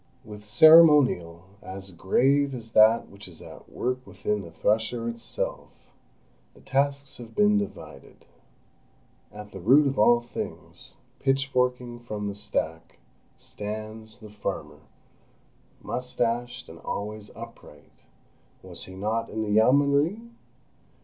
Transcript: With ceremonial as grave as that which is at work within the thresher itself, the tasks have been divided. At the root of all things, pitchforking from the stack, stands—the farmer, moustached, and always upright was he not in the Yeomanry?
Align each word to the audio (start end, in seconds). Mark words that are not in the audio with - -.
With 0.25 0.43
ceremonial 0.43 1.43
as 1.61 1.91
grave 1.91 2.55
as 2.55 2.71
that 2.71 3.09
which 3.11 3.27
is 3.27 3.39
at 3.39 3.71
work 3.71 4.07
within 4.07 4.41
the 4.41 4.49
thresher 4.49 5.07
itself, 5.07 5.93
the 6.55 6.61
tasks 6.61 7.17
have 7.19 7.35
been 7.35 7.59
divided. 7.59 8.25
At 9.31 9.51
the 9.51 9.59
root 9.59 9.85
of 9.85 9.99
all 9.99 10.19
things, 10.19 10.97
pitchforking 11.19 11.99
from 11.99 12.27
the 12.27 12.33
stack, 12.33 12.97
stands—the 13.37 14.31
farmer, 14.31 14.79
moustached, 15.83 16.67
and 16.67 16.79
always 16.79 17.29
upright 17.35 17.93
was 18.63 18.85
he 18.85 18.95
not 18.95 19.29
in 19.29 19.43
the 19.43 19.51
Yeomanry? 19.51 20.19